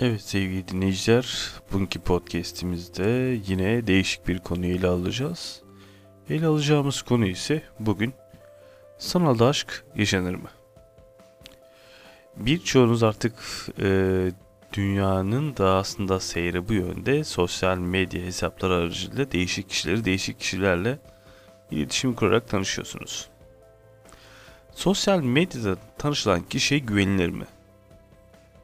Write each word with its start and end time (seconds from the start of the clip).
Evet 0.00 0.20
sevgili 0.20 0.68
dinleyiciler, 0.68 1.50
bugünkü 1.72 2.00
podcast'imizde 2.00 3.38
yine 3.46 3.86
değişik 3.86 4.28
bir 4.28 4.38
konuyu 4.38 4.76
ele 4.76 4.86
alacağız. 4.86 5.62
Ele 6.30 6.46
alacağımız 6.46 7.02
konu 7.02 7.26
ise 7.26 7.62
bugün 7.80 8.14
sanal 8.98 9.40
aşk 9.40 9.84
yaşanır 9.96 10.34
mı? 10.34 10.48
Birçoğunuz 12.36 13.02
artık 13.02 13.34
e, 13.80 14.30
dünyanın 14.72 15.56
da 15.56 15.74
aslında 15.74 16.20
seyri 16.20 16.68
bu 16.68 16.72
yönde 16.72 17.24
sosyal 17.24 17.78
medya 17.78 18.22
hesapları 18.22 18.74
aracılığıyla 18.74 19.32
değişik 19.32 19.68
kişileri 19.68 20.04
değişik 20.04 20.40
kişilerle 20.40 20.98
iletişim 21.70 22.14
kurarak 22.14 22.48
tanışıyorsunuz. 22.48 23.28
Sosyal 24.74 25.20
medyada 25.20 25.76
tanışılan 25.98 26.42
kişiye 26.42 26.80
güvenilir 26.80 27.28
mi? 27.28 27.46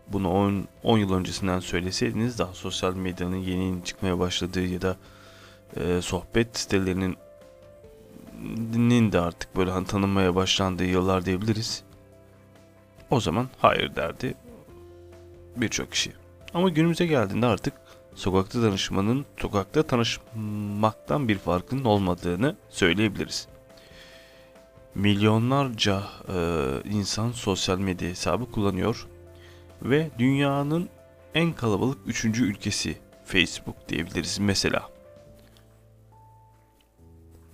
Bunu 0.08 0.30
10, 0.30 0.64
10 0.82 0.98
yıl 0.98 1.12
öncesinden 1.12 1.60
söyleseydiniz 1.60 2.38
daha 2.38 2.52
sosyal 2.52 2.94
medyanın 2.94 3.36
yeni 3.36 3.84
çıkmaya 3.84 4.18
başladığı 4.18 4.66
ya 4.66 4.82
da 4.82 4.96
e, 5.76 6.02
sohbet 6.02 6.58
sitelerinin 6.58 7.16
nin 8.74 9.12
de 9.12 9.20
artık 9.20 9.56
böyle 9.56 9.70
hani 9.70 9.86
tanınmaya 9.86 10.34
başlandığı 10.34 10.84
yıllar 10.84 11.24
diyebiliriz. 11.24 11.82
O 13.10 13.20
zaman 13.20 13.48
hayır 13.58 13.96
derdi 13.96 14.34
birçok 15.56 15.92
kişi. 15.92 16.12
Ama 16.54 16.68
günümüze 16.68 17.06
geldiğinde 17.06 17.46
artık 17.46 17.74
sokakta 18.14 18.60
tanışmanın 18.60 19.24
sokakta 19.38 19.82
tanışmaktan 19.82 21.28
bir 21.28 21.38
farkının 21.38 21.84
olmadığını 21.84 22.56
söyleyebiliriz. 22.70 23.48
Milyonlarca 24.94 26.02
e, 26.28 26.36
insan 26.90 27.32
sosyal 27.32 27.78
medya 27.78 28.08
hesabı 28.08 28.50
kullanıyor 28.50 29.06
ve 29.84 30.10
dünyanın 30.18 30.88
en 31.34 31.52
kalabalık 31.52 31.98
üçüncü 32.06 32.44
ülkesi 32.44 32.96
Facebook 33.24 33.88
diyebiliriz 33.88 34.38
mesela. 34.38 34.90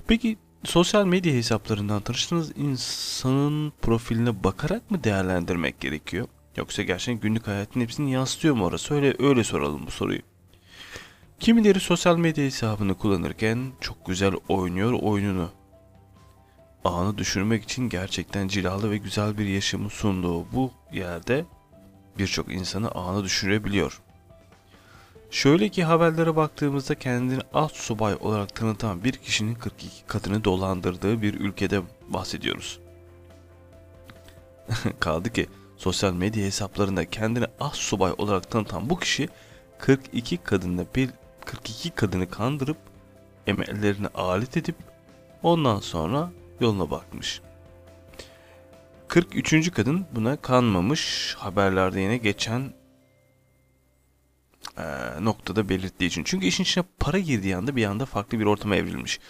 Peki 0.06 0.39
sosyal 0.64 1.06
medya 1.06 1.33
hesaplarından 1.33 2.00
tanıştığınız 2.03 2.53
insanın 2.56 3.72
profiline 3.83 4.45
bakarak 4.45 4.91
mı 4.91 5.05
değerlendirmek 5.05 5.81
gerekiyor? 5.81 6.28
Yoksa 6.56 6.83
gerçekten 6.83 7.20
günlük 7.20 7.47
hayatın 7.47 7.81
hepsini 7.81 8.12
yansıtıyor 8.12 8.55
mu 8.55 8.65
orası? 8.65 8.94
Öyle, 8.94 9.15
öyle 9.19 9.44
soralım 9.44 9.87
bu 9.87 9.91
soruyu. 9.91 10.20
Kimileri 11.41 11.81
sosyal 11.81 12.17
medya 12.17 12.44
hesabını 12.44 12.94
kullanırken 12.94 13.72
çok 13.81 14.06
güzel 14.06 14.34
oynuyor 14.48 14.92
oyununu. 14.92 15.50
Anı 16.84 17.19
düşürmek 17.19 17.65
için 17.65 17.89
gerçekten 17.89 18.48
cilalı 18.48 18.91
ve 18.91 18.97
güzel 18.97 19.39
bir 19.39 19.47
yaşamı 19.47 19.91
sunduğu 19.91 20.53
bu 20.53 20.70
yerde 20.92 21.44
birçok 22.20 22.52
insanı 22.52 22.90
anı 22.90 23.24
düşürebiliyor. 23.24 24.00
Şöyle 25.30 25.68
ki 25.68 25.84
haberlere 25.84 26.36
baktığımızda 26.36 26.94
kendini 26.94 27.40
alt 27.54 27.72
subay 27.72 28.16
olarak 28.20 28.54
tanıtan 28.54 29.04
bir 29.04 29.12
kişinin 29.12 29.54
42 29.54 30.06
kadını 30.06 30.44
dolandırdığı 30.44 31.22
bir 31.22 31.34
ülkede 31.34 31.82
bahsediyoruz. 32.08 32.80
Kaldı 35.00 35.32
ki 35.32 35.46
sosyal 35.76 36.12
medya 36.12 36.44
hesaplarında 36.44 37.10
kendini 37.10 37.46
az 37.60 37.72
subay 37.72 38.12
olarak 38.18 38.50
tanıtan 38.50 38.91
bu 38.91 38.98
kişi 38.98 39.28
42 39.78 40.36
kadınla 40.36 40.84
bir 40.94 41.10
42 41.44 41.91
kadını 41.91 42.30
kandırıp 42.30 42.76
emellerini 43.46 44.08
alet 44.08 44.56
edip 44.56 44.76
ondan 45.42 45.80
sonra 45.80 46.30
yoluna 46.60 46.91
bakmış. 46.91 47.41
43. 49.11 49.72
kadın 49.72 50.06
buna 50.14 50.36
kanmamış 50.36 51.34
haberlerde 51.39 52.00
yine 52.00 52.16
geçen 52.16 52.72
e, 54.78 54.84
noktada 55.20 55.69
belirttiği 55.69 56.08
için. 56.08 56.25
Çünkü 56.25 56.47
işin 56.47 56.64
içine 56.64 56.84
para 56.98 57.19
girdiği 57.19 57.56
anda 57.56 57.76
bir 57.76 57.84
anda 57.84 58.06
farklı 58.06 58.41
bir 58.41 58.44
ortama 58.44 58.76
evrilmiş. 58.76 59.21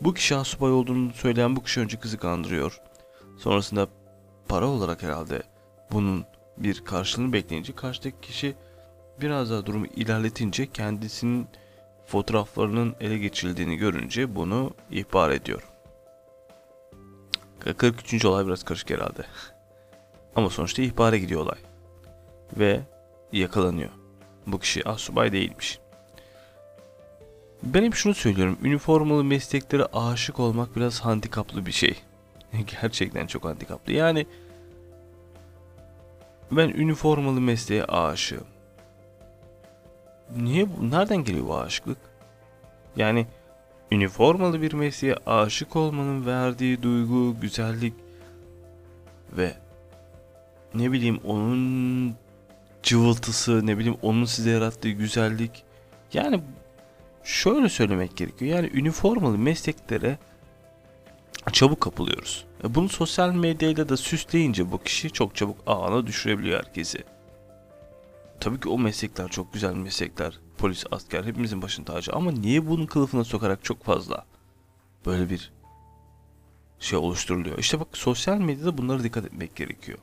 Bu 0.00 0.14
kişi 0.14 0.36
asubay 0.36 0.72
olduğunu 0.72 1.12
söyleyen 1.12 1.56
bu 1.56 1.62
kişi 1.62 1.80
önce 1.80 1.98
kızı 1.98 2.18
kandırıyor. 2.18 2.80
Sonrasında 3.38 3.88
para 4.48 4.66
olarak 4.66 5.02
herhalde 5.02 5.42
bunun 5.92 6.24
bir 6.58 6.84
karşılığını 6.84 7.32
bekleyince 7.32 7.74
karşıdaki 7.74 8.20
kişi 8.22 8.54
biraz 9.20 9.50
daha 9.50 9.66
durumu 9.66 9.86
ilerletince 9.86 10.66
kendisinin 10.66 11.46
fotoğraflarının 12.06 12.94
ele 13.00 13.18
geçirildiğini 13.18 13.76
görünce 13.76 14.34
bunu 14.34 14.74
ihbar 14.90 15.30
ediyor. 15.30 15.69
43. 17.60 18.24
olay 18.24 18.46
biraz 18.46 18.62
karışık 18.62 18.90
herhalde. 18.90 19.24
Ama 20.36 20.50
sonuçta 20.50 20.82
ihbara 20.82 21.16
gidiyor 21.16 21.40
olay. 21.40 21.58
Ve 22.58 22.80
yakalanıyor. 23.32 23.90
Bu 24.46 24.58
kişi 24.58 24.88
asubay 24.88 25.32
değilmiş. 25.32 25.78
Ben 27.62 27.84
hep 27.84 27.94
şunu 27.94 28.14
söylüyorum. 28.14 28.58
Üniformalı 28.62 29.24
mesleklere 29.24 29.84
aşık 29.84 30.40
olmak 30.40 30.76
biraz 30.76 31.00
handikaplı 31.00 31.66
bir 31.66 31.72
şey. 31.72 31.94
Gerçekten 32.82 33.26
çok 33.26 33.44
handikaplı. 33.44 33.92
Yani 33.92 34.26
ben 36.50 36.68
üniformalı 36.68 37.40
mesleğe 37.40 37.84
aşığım. 37.84 38.46
Niye? 40.36 40.66
Nereden 40.80 41.24
geliyor 41.24 41.46
bu 41.46 41.58
aşıklık? 41.58 41.98
Yani 42.96 43.26
üniformalı 43.92 44.62
bir 44.62 44.72
mesleğe 44.72 45.14
aşık 45.26 45.76
olmanın 45.76 46.26
verdiği 46.26 46.82
duygu, 46.82 47.40
güzellik 47.40 47.94
ve 49.36 49.54
ne 50.74 50.92
bileyim 50.92 51.20
onun 51.24 52.14
cıvıltısı, 52.82 53.66
ne 53.66 53.78
bileyim 53.78 53.98
onun 54.02 54.24
size 54.24 54.50
yarattığı 54.50 54.90
güzellik. 54.90 55.64
Yani 56.12 56.40
şöyle 57.24 57.68
söylemek 57.68 58.16
gerekiyor. 58.16 58.56
Yani 58.56 58.70
üniformalı 58.74 59.38
mesleklere 59.38 60.18
çabuk 61.52 61.80
kapılıyoruz. 61.80 62.44
E, 62.64 62.74
bunu 62.74 62.88
sosyal 62.88 63.34
medyayla 63.34 63.88
da 63.88 63.96
süsleyince 63.96 64.72
bu 64.72 64.82
kişi 64.82 65.10
çok 65.10 65.36
çabuk 65.36 65.56
ağına 65.66 66.06
düşürebiliyor 66.06 66.58
herkesi. 66.58 67.04
Tabii 68.40 68.60
ki 68.60 68.68
o 68.68 68.78
meslekler 68.78 69.28
çok 69.28 69.52
güzel 69.52 69.74
meslekler. 69.74 70.38
Polis, 70.60 70.84
asker 70.90 71.24
hepimizin 71.24 71.62
başın 71.62 71.84
tacı. 71.84 72.12
Ama 72.12 72.32
niye 72.32 72.66
bunun 72.66 72.86
kılıfına 72.86 73.24
sokarak 73.24 73.64
çok 73.64 73.84
fazla 73.84 74.24
böyle 75.06 75.30
bir 75.30 75.52
şey 76.78 76.98
oluşturuluyor? 76.98 77.58
İşte 77.58 77.80
bak 77.80 77.88
sosyal 77.92 78.38
medyada 78.38 78.78
bunlara 78.78 79.02
dikkat 79.02 79.24
etmek 79.24 79.56
gerekiyor. 79.56 79.98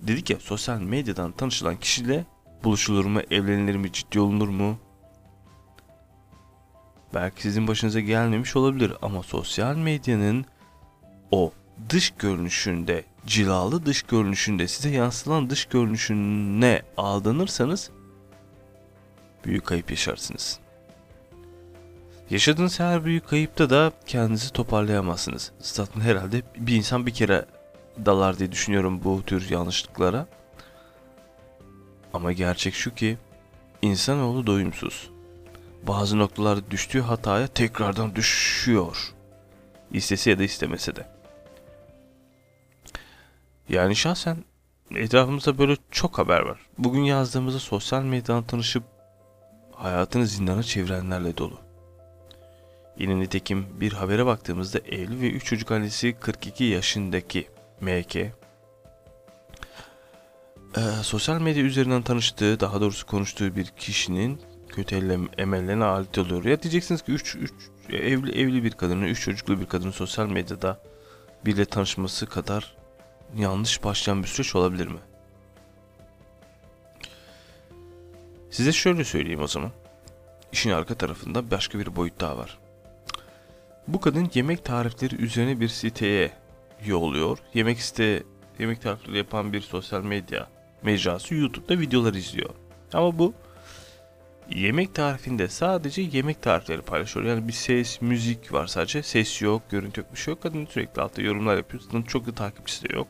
Dedik 0.00 0.30
ya 0.30 0.36
sosyal 0.40 0.80
medyadan 0.80 1.32
tanışılan 1.32 1.76
kişiyle 1.76 2.26
buluşulur 2.64 3.04
mu, 3.04 3.20
evlenilir 3.30 3.76
mi, 3.76 3.92
ciddi 3.92 4.20
olunur 4.20 4.48
mu? 4.48 4.78
Belki 7.14 7.42
sizin 7.42 7.68
başınıza 7.68 8.00
gelmemiş 8.00 8.56
olabilir 8.56 8.92
ama 9.02 9.22
sosyal 9.22 9.76
medyanın 9.76 10.44
o 11.30 11.52
dış 11.90 12.10
görünüşünde, 12.18 13.04
cilalı 13.26 13.86
dış 13.86 14.02
görünüşünde, 14.02 14.68
size 14.68 14.90
yansılan 14.90 15.50
dış 15.50 15.64
görünüşüne 15.64 16.82
aldanırsanız 16.96 17.90
büyük 19.44 19.66
kayıp 19.66 19.90
yaşarsınız. 19.90 20.60
Yaşadığınız 22.30 22.80
her 22.80 23.04
büyük 23.04 23.28
kayıpta 23.28 23.70
da 23.70 23.92
kendinizi 24.06 24.52
toparlayamazsınız. 24.52 25.52
Zaten 25.58 26.00
herhalde 26.00 26.42
bir 26.56 26.76
insan 26.76 27.06
bir 27.06 27.14
kere 27.14 27.46
dalar 28.06 28.38
diye 28.38 28.52
düşünüyorum 28.52 29.04
bu 29.04 29.22
tür 29.22 29.50
yanlışlıklara. 29.50 30.26
Ama 32.12 32.32
gerçek 32.32 32.74
şu 32.74 32.94
ki 32.94 33.18
insanoğlu 33.82 34.46
doyumsuz. 34.46 35.10
Bazı 35.86 36.18
noktalarda 36.18 36.70
düştüğü 36.70 37.00
hataya 37.00 37.46
tekrardan 37.46 38.14
düşüyor. 38.14 39.14
İstese 39.92 40.30
ya 40.30 40.38
da 40.38 40.42
istemese 40.42 40.96
de. 40.96 41.06
Yani 43.68 43.96
şahsen 43.96 44.36
etrafımızda 44.94 45.58
böyle 45.58 45.76
çok 45.90 46.18
haber 46.18 46.40
var. 46.40 46.58
Bugün 46.78 47.02
yazdığımızda 47.02 47.58
sosyal 47.58 48.02
medyadan 48.02 48.44
tanışıp 48.44 48.82
hayatını 49.78 50.26
zindana 50.26 50.62
çevirenlerle 50.62 51.36
dolu. 51.36 51.58
Yine 52.98 53.20
nitekim 53.20 53.66
bir 53.80 53.92
habere 53.92 54.26
baktığımızda 54.26 54.78
evli 54.78 55.20
ve 55.20 55.30
3 55.30 55.44
çocuk 55.44 55.70
annesi 55.70 56.16
42 56.20 56.64
yaşındaki 56.64 57.48
MK 57.80 58.16
ee, 60.76 60.80
sosyal 61.02 61.40
medya 61.40 61.62
üzerinden 61.62 62.02
tanıştığı, 62.02 62.60
daha 62.60 62.80
doğrusu 62.80 63.06
konuştuğu 63.06 63.56
bir 63.56 63.66
kişinin 63.66 64.40
kötü 64.68 64.96
emellerine 65.38 65.84
alet 65.84 66.18
oluyor. 66.18 66.44
Ya 66.44 66.62
diyeceksiniz 66.62 67.02
ki 67.02 67.12
3 67.12 67.36
3 67.36 67.52
evli 67.92 68.40
evli 68.40 68.64
bir 68.64 68.70
kadının, 68.70 69.04
3 69.04 69.20
çocuklu 69.20 69.60
bir 69.60 69.66
kadının 69.66 69.90
sosyal 69.90 70.28
medyada 70.28 70.80
biriyle 71.46 71.64
tanışması 71.64 72.26
kadar 72.26 72.76
yanlış 73.36 73.84
başlayan 73.84 74.22
bir 74.22 74.28
süreç 74.28 74.54
olabilir 74.54 74.86
mi? 74.86 74.98
Size 78.58 78.72
şöyle 78.72 79.04
söyleyeyim 79.04 79.42
o 79.42 79.46
zaman. 79.46 79.70
İşin 80.52 80.70
arka 80.70 80.94
tarafında 80.94 81.50
başka 81.50 81.78
bir 81.78 81.96
boyut 81.96 82.20
daha 82.20 82.36
var. 82.36 82.58
Bu 83.88 84.00
kadın 84.00 84.30
yemek 84.34 84.64
tarifleri 84.64 85.16
üzerine 85.16 85.60
bir 85.60 85.68
siteye 85.68 86.30
yolluyor. 86.86 87.38
Yemek 87.54 87.78
iste 87.78 88.22
yemek 88.58 88.82
tarifleri 88.82 89.16
yapan 89.16 89.52
bir 89.52 89.60
sosyal 89.60 90.02
medya 90.02 90.48
mecrası 90.82 91.34
YouTube'da 91.34 91.80
videolar 91.80 92.14
izliyor. 92.14 92.50
Ama 92.92 93.18
bu 93.18 93.34
yemek 94.50 94.94
tarifinde 94.94 95.48
sadece 95.48 96.02
yemek 96.02 96.42
tarifleri 96.42 96.82
paylaşıyor. 96.82 97.26
Yani 97.26 97.48
bir 97.48 97.52
ses, 97.52 98.00
müzik 98.00 98.52
var 98.52 98.66
sadece. 98.66 99.02
Ses 99.02 99.42
yok, 99.42 99.62
görüntü 99.70 100.00
yok, 100.00 100.12
bir 100.12 100.18
şey 100.18 100.32
yok. 100.32 100.42
Kadın 100.42 100.66
sürekli 100.66 101.02
altta 101.02 101.22
yorumlar 101.22 101.56
yapıyor. 101.56 101.82
Zaten 101.82 102.02
çok 102.02 102.26
da 102.26 102.32
takipçisi 102.32 102.88
de 102.88 102.96
yok. 102.96 103.08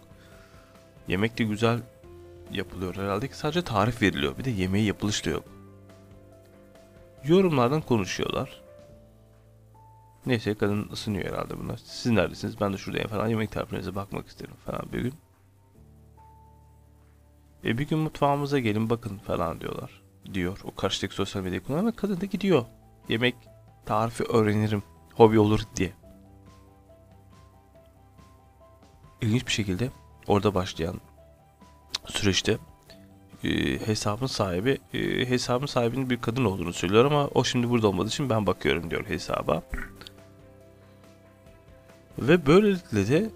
Yemek 1.08 1.38
de 1.38 1.44
güzel 1.44 1.80
yapılıyor 2.52 2.96
herhalde 2.96 3.28
ki 3.28 3.36
sadece 3.36 3.62
tarif 3.62 4.02
veriliyor. 4.02 4.38
Bir 4.38 4.44
de 4.44 4.50
yemeği 4.50 4.86
yapılış 4.86 5.26
da 5.26 5.30
yok. 5.30 5.44
Yorumlardan 7.24 7.80
konuşuyorlar. 7.80 8.62
Neyse 10.26 10.54
kadın 10.54 10.88
ısınıyor 10.92 11.24
herhalde 11.24 11.58
buna. 11.58 11.76
Siz 11.76 12.12
neredesiniz? 12.12 12.60
Ben 12.60 12.72
de 12.72 12.76
şuradayım 12.76 13.08
falan. 13.08 13.28
Yemek 13.28 13.52
tariflerinize 13.52 13.94
bakmak 13.94 14.26
isterim 14.26 14.54
falan 14.66 14.92
bir 14.92 15.00
gün. 15.00 15.14
E 17.64 17.78
bir 17.78 17.88
gün 17.88 17.98
mutfağımıza 17.98 18.58
gelin 18.58 18.90
bakın 18.90 19.18
falan 19.18 19.60
diyorlar. 19.60 20.02
Diyor 20.34 20.60
o 20.64 20.74
karşıdaki 20.74 21.14
sosyal 21.14 21.42
medya 21.42 21.62
kullanan 21.62 21.86
ve 21.86 21.92
kadın 21.92 22.20
da 22.20 22.26
gidiyor. 22.26 22.64
Yemek 23.08 23.34
tarifi 23.86 24.24
öğrenirim. 24.24 24.82
Hobi 25.14 25.38
olur 25.38 25.60
diye. 25.76 25.92
İlginç 29.20 29.46
bir 29.46 29.52
şekilde 29.52 29.90
orada 30.26 30.54
başlayan 30.54 31.00
süreçte 32.08 32.58
e, 33.44 33.78
hesabın 33.86 34.26
sahibi 34.26 34.78
e, 34.94 35.30
hesabın 35.30 35.66
sahibinin 35.66 36.10
bir 36.10 36.20
kadın 36.20 36.44
olduğunu 36.44 36.72
söylüyor 36.72 37.04
ama 37.04 37.26
o 37.34 37.44
şimdi 37.44 37.70
burada 37.70 37.88
olmadığı 37.88 38.08
için 38.08 38.30
ben 38.30 38.46
bakıyorum 38.46 38.90
diyor 38.90 39.06
hesaba. 39.06 39.62
Ve 42.18 42.46
böylelikle 42.46 43.08
de 43.08 43.30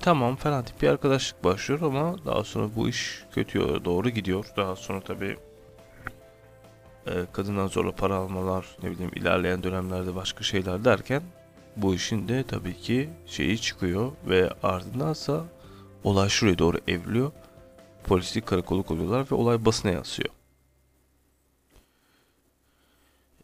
tamam 0.00 0.36
falan 0.36 0.64
tip 0.64 0.82
bir 0.82 0.88
arkadaşlık 0.88 1.44
başlıyor 1.44 1.80
ama 1.80 2.16
daha 2.26 2.44
sonra 2.44 2.68
bu 2.76 2.88
iş 2.88 3.24
kötüye 3.32 3.84
doğru 3.84 4.10
gidiyor. 4.10 4.46
Daha 4.56 4.76
sonra 4.76 5.00
tabi 5.00 5.36
e, 7.06 7.12
kadından 7.32 7.66
zorla 7.66 7.92
para 7.92 8.14
almalar 8.14 8.66
ne 8.82 8.90
bileyim 8.90 9.10
ilerleyen 9.14 9.62
dönemlerde 9.62 10.14
başka 10.14 10.44
şeyler 10.44 10.84
derken 10.84 11.22
bu 11.76 11.94
işin 11.94 12.28
de 12.28 12.42
tabii 12.42 12.76
ki 12.76 13.08
şeyi 13.26 13.60
çıkıyor 13.60 14.12
ve 14.26 14.50
ardındansa 14.62 15.44
olay 16.04 16.28
şuraya 16.28 16.58
doğru 16.58 16.78
evriliyor. 16.88 17.32
Polislik 18.04 18.46
karakolu 18.46 18.84
oluyorlar 18.90 19.26
ve 19.30 19.34
olay 19.34 19.64
basına 19.64 19.90
yansıyor. 19.92 20.28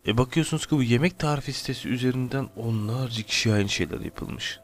E 0.06 0.19
bakıyorsunuz 0.19 0.67
ki 0.67 0.76
bu 0.76 0.82
yemek 0.82 1.19
tarifi 1.19 1.53
sitesi 1.53 1.88
üzerinden 1.88 2.49
onlarca 2.56 3.23
kişi 3.23 3.53
aynı 3.53 3.69
şeyler 3.69 4.00
yapılmış. 4.00 4.61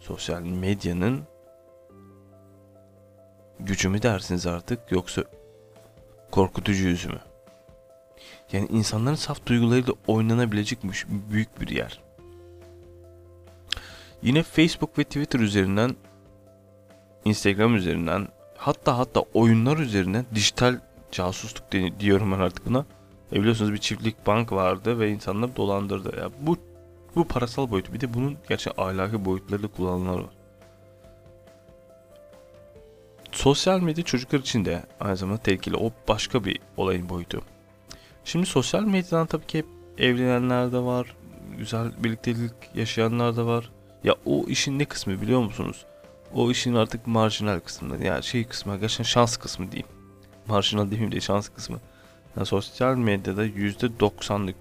Sosyal 0.00 0.42
medyanın 0.42 1.22
gücü 3.60 3.88
mü 3.88 4.02
dersiniz 4.02 4.46
artık 4.46 4.92
yoksa 4.92 5.24
korkutucu 6.30 6.88
yüzü 6.88 7.08
mü? 7.08 7.20
Yani 8.52 8.66
insanların 8.66 9.14
saf 9.14 9.46
duygularıyla 9.46 9.92
oynanabilecekmiş 10.06 11.06
büyük 11.08 11.60
bir 11.60 11.68
yer. 11.68 12.00
Yine 14.22 14.42
Facebook 14.42 14.98
ve 14.98 15.04
Twitter 15.04 15.40
üzerinden, 15.40 15.96
Instagram 17.24 17.76
üzerinden, 17.76 18.28
hatta 18.56 18.98
hatta 18.98 19.20
oyunlar 19.34 19.78
üzerinden 19.78 20.26
dijital 20.34 20.80
casusluk 21.12 21.64
diyorum 22.00 22.32
ben 22.32 22.38
artık 22.38 22.66
buna. 22.66 22.84
E 23.32 23.40
biliyorsunuz 23.40 23.72
bir 23.72 23.78
çiftlik 23.78 24.26
bank 24.26 24.52
vardı 24.52 24.98
ve 24.98 25.10
insanları 25.10 25.56
dolandırdı. 25.56 26.16
Ya 26.20 26.30
bu 26.40 26.56
bu 27.16 27.24
parasal 27.24 27.70
boyutu. 27.70 27.92
Bir 27.92 28.00
de 28.00 28.14
bunun 28.14 28.36
gerçekten 28.48 28.84
ahlaki 28.84 29.24
boyutları 29.24 29.62
da 29.62 29.68
kullananlar 29.68 30.18
var. 30.18 30.30
Sosyal 33.32 33.80
medya 33.80 34.04
çocuklar 34.04 34.38
için 34.38 34.64
de 34.64 34.82
aynı 35.00 35.16
zamanda 35.16 35.42
tehlikeli. 35.42 35.76
O 35.76 35.92
başka 36.08 36.44
bir 36.44 36.58
olayın 36.76 37.08
boyutu. 37.08 37.42
Şimdi 38.24 38.46
sosyal 38.46 38.82
medyadan 38.82 39.26
tabii 39.26 39.46
ki 39.46 39.58
hep 39.58 39.66
evlenenler 39.98 40.72
de 40.72 40.78
var. 40.78 41.16
Güzel 41.58 41.92
birliktelik 41.98 42.52
yaşayanlar 42.74 43.36
da 43.36 43.46
var. 43.46 43.70
Ya 44.04 44.14
o 44.24 44.44
işin 44.48 44.78
ne 44.78 44.84
kısmı 44.84 45.20
biliyor 45.20 45.40
musunuz? 45.40 45.86
O 46.34 46.50
işin 46.50 46.74
artık 46.74 47.06
marjinal 47.06 47.60
kısmı. 47.60 48.04
Yani 48.04 48.22
şey 48.22 48.44
kısmı 48.44 48.76
gerçekten 48.76 49.04
şans 49.04 49.36
kısmı 49.36 49.72
diyeyim. 49.72 49.88
Marjinal 50.48 50.84
demeyeyim 50.84 51.12
de 51.12 51.20
şans 51.20 51.48
kısmı. 51.48 51.80
Yani 52.36 52.46
sosyal 52.46 52.96
medyada 52.96 53.46
%90'lık 53.46 54.56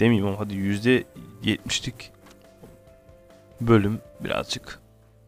demeyeyim 0.00 0.26
ama 0.26 0.40
hadi 0.40 0.54
%70'lik 0.54 2.12
bölüm 3.60 3.98
birazcık 4.20 4.80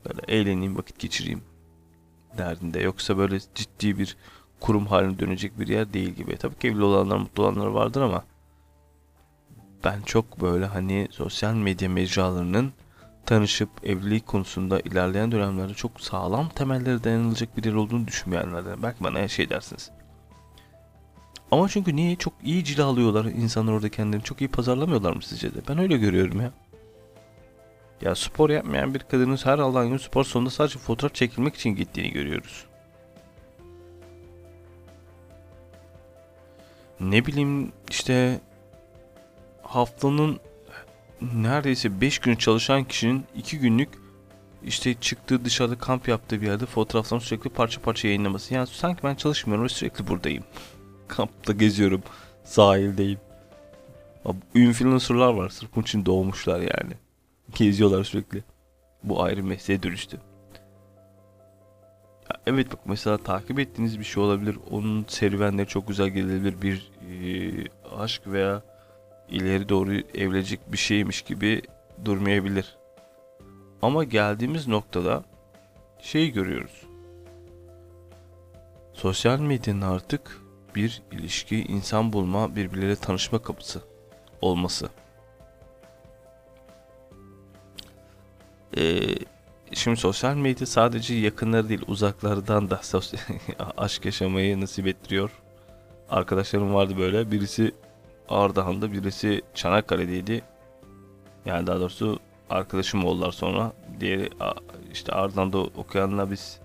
böyle 0.08 0.20
eğleneyim 0.28 0.76
vakit 0.76 0.98
geçireyim 0.98 1.42
derdinde. 2.38 2.80
Yoksa 2.80 3.18
böyle 3.18 3.38
ciddi 3.54 3.98
bir 3.98 4.16
kurum 4.60 4.86
haline 4.86 5.18
dönecek 5.18 5.60
bir 5.60 5.68
yer 5.68 5.92
değil 5.92 6.08
gibi. 6.08 6.36
Tabii 6.36 6.58
ki 6.58 6.68
evli 6.68 6.82
olanlar 6.82 7.16
mutlu 7.16 7.42
olanlar 7.42 7.66
vardır 7.66 8.00
ama 8.00 8.24
ben 9.84 10.02
çok 10.02 10.40
böyle 10.40 10.66
hani 10.66 11.08
sosyal 11.10 11.54
medya 11.54 11.88
mecralarının 11.88 12.72
tanışıp 13.26 13.68
evlilik 13.82 14.26
konusunda 14.26 14.80
ilerleyen 14.80 15.32
dönemlerde 15.32 15.74
çok 15.74 16.00
sağlam 16.00 16.48
temelleri 16.48 17.04
dayanılacak 17.04 17.56
bir 17.56 17.64
yer 17.64 17.74
olduğunu 17.74 18.06
düşünmeyenlerden. 18.06 18.82
Belki 18.82 19.04
bana 19.04 19.28
şey 19.28 19.50
dersiniz. 19.50 19.90
Ama 21.50 21.68
çünkü 21.68 21.96
niye? 21.96 22.16
Çok 22.16 22.34
iyi 22.44 22.64
cila 22.64 22.86
alıyorlar 22.86 23.24
insanlar 23.24 23.72
orada 23.72 23.88
kendilerini. 23.88 24.24
Çok 24.24 24.40
iyi 24.40 24.48
pazarlamıyorlar 24.48 25.12
mı 25.12 25.22
sizce 25.22 25.54
de? 25.54 25.58
Ben 25.68 25.78
öyle 25.78 25.96
görüyorum 25.96 26.40
ya. 26.40 26.52
Ya 28.02 28.14
spor 28.14 28.50
yapmayan 28.50 28.94
bir 28.94 29.00
kadının 29.00 29.36
her 29.44 29.58
Allah'ın 29.58 29.88
gün 29.88 29.96
spor 29.96 30.24
sonunda 30.24 30.50
sadece 30.50 30.78
fotoğraf 30.78 31.14
çekilmek 31.14 31.54
için 31.54 31.70
gittiğini 31.70 32.10
görüyoruz. 32.10 32.66
Ne 37.00 37.26
bileyim 37.26 37.72
işte 37.90 38.40
haftanın 39.62 40.40
neredeyse 41.34 42.00
5 42.00 42.18
gün 42.18 42.36
çalışan 42.36 42.84
kişinin 42.84 43.24
2 43.36 43.58
günlük 43.58 43.88
işte 44.64 44.94
çıktığı 44.94 45.44
dışarıda 45.44 45.78
kamp 45.78 46.08
yaptığı 46.08 46.40
bir 46.40 46.46
yerde 46.46 46.66
fotoğraflarını 46.66 47.24
sürekli 47.24 47.50
parça 47.50 47.80
parça 47.80 48.08
yayınlaması. 48.08 48.54
Yani 48.54 48.66
sanki 48.66 49.02
ben 49.02 49.14
çalışmıyorum 49.14 49.64
ve 49.64 49.68
sürekli 49.68 50.08
buradayım. 50.08 50.44
Kampta 51.08 51.52
geziyorum. 51.52 52.02
Sahildeyim. 52.44 53.18
Influencerlar 54.54 55.34
var. 55.34 55.48
Sırf 55.48 55.70
bunun 55.76 55.82
için 55.82 56.06
doğmuşlar 56.06 56.60
yani. 56.60 56.92
Geziyorlar 57.54 58.04
sürekli. 58.04 58.44
Bu 59.02 59.22
ayrı 59.22 59.44
mesleğe 59.44 59.82
dönüştü. 59.82 60.16
Ya 62.30 62.40
evet 62.46 62.72
bak 62.72 62.80
mesela 62.84 63.18
takip 63.18 63.58
ettiğiniz 63.58 63.98
bir 63.98 64.04
şey 64.04 64.22
olabilir. 64.22 64.58
Onun 64.70 65.04
serüvenleri 65.08 65.66
çok 65.66 65.88
güzel 65.88 66.08
gelebilir. 66.08 66.62
Bir 66.62 66.90
e, 67.10 67.96
aşk 67.98 68.22
veya 68.26 68.62
ileri 69.32 69.68
doğru 69.68 69.94
evlenecek 69.94 70.72
bir 70.72 70.78
şeymiş 70.78 71.22
gibi 71.22 71.62
durmayabilir. 72.04 72.76
Ama 73.82 74.04
geldiğimiz 74.04 74.68
noktada 74.68 75.24
şeyi 76.02 76.32
görüyoruz. 76.32 76.82
Sosyal 78.92 79.40
medyanın 79.40 79.80
artık 79.80 80.40
bir 80.74 81.02
ilişki, 81.12 81.64
insan 81.64 82.12
bulma, 82.12 82.56
birbirleriyle 82.56 82.96
tanışma 82.96 83.42
kapısı 83.42 83.80
olması. 84.40 84.88
Ee, 88.76 89.00
şimdi 89.72 89.96
sosyal 89.96 90.36
medya 90.36 90.66
sadece 90.66 91.14
yakınları 91.14 91.68
değil 91.68 91.82
uzaklardan 91.86 92.70
da 92.70 92.80
aşk 93.76 94.04
yaşamayı 94.04 94.60
nasip 94.60 94.86
ettiriyor. 94.86 95.30
Arkadaşlarım 96.10 96.74
vardı 96.74 96.94
böyle. 96.98 97.30
Birisi 97.30 97.74
Ardahan'da, 98.28 98.92
birisi 98.92 99.42
Çanakkale'deydi. 99.54 100.42
Yani 101.44 101.66
daha 101.66 101.80
doğrusu 101.80 102.18
arkadaşım 102.50 103.04
oldular 103.04 103.32
sonra. 103.32 103.72
Diğeri 104.00 104.30
işte 104.92 105.12
Ardahan'da 105.12 105.58
okuyanla 105.58 106.30
biz 106.30 106.60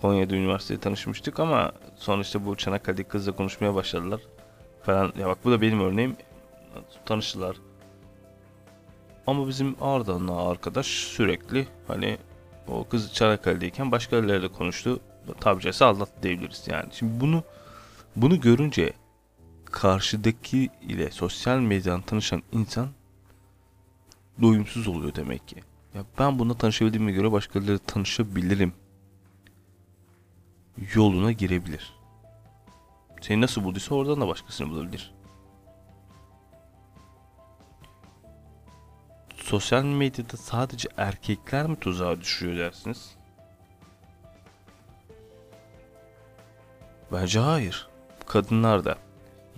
Konya'da 0.00 0.34
üniversitede 0.34 0.80
tanışmıştık 0.80 1.40
ama 1.40 1.72
sonra 1.96 2.22
işte 2.22 2.46
bu 2.46 2.56
Çanakkale'deki 2.56 3.08
kızla 3.08 3.32
konuşmaya 3.32 3.74
başladılar 3.74 4.20
falan. 4.82 5.12
Ya 5.18 5.26
bak 5.26 5.38
bu 5.44 5.50
da 5.50 5.60
benim 5.60 5.80
örneğim. 5.80 6.16
Tanıştılar. 7.06 7.56
Ama 9.26 9.48
bizim 9.48 9.76
Ardahan'la 9.80 10.50
arkadaş 10.50 10.86
sürekli 10.86 11.66
hani 11.88 12.18
o 12.68 12.88
kız 12.88 13.14
Çanakkale'deyken 13.14 13.92
başka 13.92 14.16
yerlerde 14.16 14.48
konuştu. 14.48 15.00
Tabi 15.40 15.62
caizse 15.62 15.84
aldattı 15.84 16.22
diyebiliriz 16.22 16.64
yani. 16.66 16.88
Şimdi 16.92 17.20
bunu 17.20 17.42
bunu 18.16 18.40
görünce 18.40 18.92
karşıdaki 19.76 20.70
ile 20.82 21.10
sosyal 21.10 21.58
medyadan 21.58 22.02
tanışan 22.02 22.42
insan 22.52 22.88
doyumsuz 24.42 24.88
oluyor 24.88 25.14
demek 25.14 25.48
ki. 25.48 25.56
Ya 25.94 26.04
ben 26.18 26.38
bununla 26.38 26.58
tanışabildiğime 26.58 27.12
göre 27.12 27.32
başkalarıyla 27.32 27.78
tanışabilirim 27.78 28.72
yoluna 30.94 31.32
girebilir. 31.32 31.94
Seni 33.20 33.40
nasıl 33.40 33.64
bulduysa 33.64 33.94
oradan 33.94 34.20
da 34.20 34.28
başkasını 34.28 34.70
bulabilir. 34.70 35.14
Sosyal 39.34 39.84
medyada 39.84 40.36
sadece 40.36 40.88
erkekler 40.96 41.66
mi 41.66 41.76
tuzağa 41.76 42.20
düşüyor 42.20 42.56
dersiniz? 42.56 43.16
Bence 47.12 47.38
hayır. 47.38 47.88
Kadınlar 48.26 48.84
da. 48.84 49.05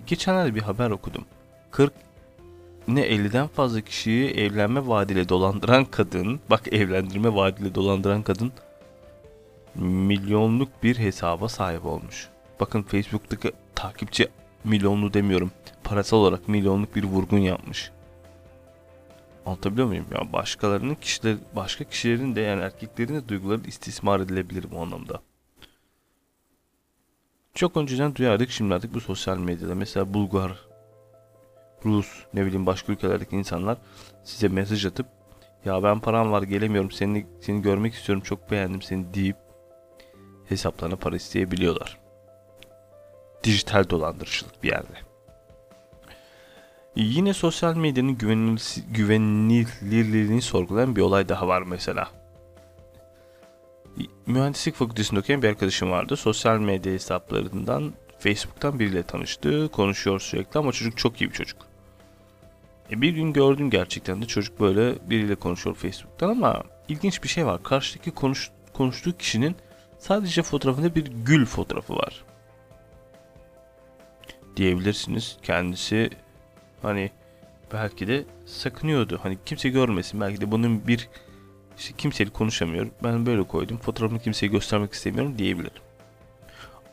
Geçenlerde 0.07 0.55
bir 0.55 0.61
haber 0.61 0.89
okudum. 0.89 1.25
40 1.71 1.93
ne 2.87 3.01
50'den 3.01 3.47
fazla 3.47 3.81
kişiyi 3.81 4.29
evlenme 4.29 4.87
vaadiyle 4.87 5.29
dolandıran 5.29 5.85
kadın, 5.85 6.39
bak 6.49 6.73
evlendirme 6.73 7.35
vaadiyle 7.35 7.75
dolandıran 7.75 8.23
kadın 8.23 8.51
milyonluk 9.75 10.83
bir 10.83 10.97
hesaba 10.97 11.49
sahip 11.49 11.85
olmuş. 11.85 12.29
Bakın 12.59 12.81
Facebook'taki 12.83 13.51
takipçi 13.75 14.27
milyonlu 14.63 15.13
demiyorum. 15.13 15.51
Parasal 15.83 16.17
olarak 16.17 16.47
milyonluk 16.47 16.95
bir 16.95 17.03
vurgun 17.03 17.37
yapmış. 17.37 17.91
Anlatabiliyor 19.45 19.87
muyum? 19.87 20.05
Ya 20.13 20.33
başkalarının 20.33 20.95
kişiler, 20.95 21.37
başka 21.55 21.83
kişilerin 21.83 22.35
de 22.35 22.41
yani 22.41 22.61
erkeklerin 22.61 23.15
de 23.15 23.29
duyguları 23.29 23.61
istismar 23.67 24.19
edilebilir 24.19 24.65
bu 24.71 24.79
anlamda. 24.79 25.21
Çok 27.53 27.77
önceden 27.77 28.15
duyardık 28.15 28.49
şimdi 28.49 28.73
artık 28.73 28.93
bu 28.93 29.01
sosyal 29.01 29.37
medyada. 29.37 29.75
Mesela 29.75 30.13
Bulgar, 30.13 30.51
Rus, 31.85 32.07
ne 32.33 32.45
bileyim 32.45 32.65
başka 32.65 32.91
ülkelerdeki 32.91 33.35
insanlar 33.35 33.77
size 34.23 34.47
mesaj 34.47 34.85
atıp 34.85 35.07
ya 35.65 35.83
ben 35.83 35.99
param 35.99 36.31
var 36.31 36.43
gelemiyorum 36.43 36.91
seni 36.91 37.25
seni 37.41 37.61
görmek 37.61 37.93
istiyorum 37.93 38.23
çok 38.23 38.51
beğendim 38.51 38.81
seni 38.81 39.13
deyip 39.13 39.37
hesaplarına 40.45 40.95
para 40.95 41.15
isteyebiliyorlar. 41.15 41.97
Dijital 43.43 43.89
dolandırıcılık 43.89 44.63
bir 44.63 44.69
yerde. 44.69 44.93
Yine 46.95 47.33
sosyal 47.33 47.75
medyanın 47.75 48.17
güvenilirliğini 48.91 50.41
sorgulayan 50.41 50.95
bir 50.95 51.01
olay 51.01 51.29
daha 51.29 51.47
var 51.47 51.61
mesela. 51.61 52.18
Mühendislik 54.29 54.75
fakültesinde 54.75 55.19
okuyan 55.19 55.41
bir 55.41 55.47
arkadaşım 55.47 55.91
vardı. 55.91 56.17
Sosyal 56.17 56.59
medya 56.59 56.93
hesaplarından 56.93 57.93
Facebook'tan 58.19 58.79
biriyle 58.79 59.03
tanıştı. 59.03 59.69
Konuşuyor 59.71 60.19
sürekli 60.19 60.57
ama 60.59 60.71
çocuk 60.71 60.97
çok 60.97 61.21
iyi 61.21 61.29
bir 61.29 61.35
çocuk. 61.35 61.57
E 62.91 63.01
bir 63.01 63.09
gün 63.09 63.33
gördüm 63.33 63.69
gerçekten 63.69 64.21
de 64.21 64.25
çocuk 64.25 64.59
böyle 64.59 65.09
biriyle 65.09 65.35
konuşuyor 65.35 65.75
Facebook'tan 65.75 66.29
ama 66.29 66.63
ilginç 66.87 67.23
bir 67.23 67.27
şey 67.27 67.45
var. 67.45 67.63
Karşıdaki 67.63 68.11
konuş, 68.11 68.51
konuştuğu 68.73 69.17
kişinin 69.17 69.55
sadece 69.99 70.43
fotoğrafında 70.43 70.95
bir 70.95 71.05
gül 71.05 71.45
fotoğrafı 71.45 71.95
var. 71.95 72.23
Diyebilirsiniz. 74.55 75.37
Kendisi 75.43 76.09
hani 76.81 77.11
belki 77.73 78.07
de 78.07 78.25
sakınıyordu. 78.45 79.19
Hani 79.23 79.37
kimse 79.45 79.69
görmesin. 79.69 80.21
Belki 80.21 80.41
de 80.41 80.51
bunun 80.51 80.87
bir 80.87 81.09
işte 81.79 81.93
kimseyle 81.97 82.29
konuşamıyor. 82.29 82.87
Ben 83.03 83.25
böyle 83.25 83.43
koydum. 83.43 83.77
Fotoğrafını 83.77 84.19
kimseye 84.19 84.47
göstermek 84.47 84.93
istemiyorum 84.93 85.37
diyebilirim. 85.37 85.81